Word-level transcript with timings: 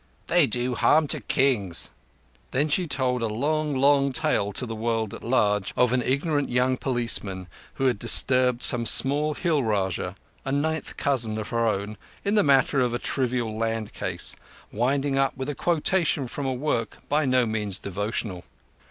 They 0.25 0.47
do 0.47 0.73
harm 0.73 1.05
to 1.09 1.19
Kings." 1.21 1.91
Then 2.49 2.69
she 2.69 2.87
told 2.87 3.21
a 3.21 3.27
long, 3.27 3.75
long 3.75 4.11
tale 4.11 4.51
to 4.53 4.65
the 4.65 4.73
world 4.73 5.13
at 5.13 5.23
large, 5.23 5.75
of 5.77 5.93
an 5.93 6.01
ignorant 6.01 6.49
young 6.49 6.75
policeman 6.75 7.45
who 7.75 7.85
had 7.85 7.99
disturbed 7.99 8.63
some 8.63 8.87
small 8.87 9.35
Hill 9.35 9.61
Rajah, 9.63 10.15
a 10.43 10.51
ninth 10.51 10.97
cousin 10.97 11.37
of 11.37 11.49
her 11.49 11.67
own, 11.67 11.97
in 12.25 12.33
the 12.33 12.41
matter 12.41 12.79
of 12.79 12.95
a 12.95 12.97
trivial 12.97 13.55
land 13.55 13.93
case, 13.93 14.35
winding 14.71 15.19
up 15.19 15.37
with 15.37 15.49
a 15.49 15.53
quotation 15.53 16.27
from 16.27 16.47
a 16.47 16.51
work 16.53 16.97
by 17.07 17.25
no 17.25 17.45
means 17.45 17.77
devotional. 17.77 18.43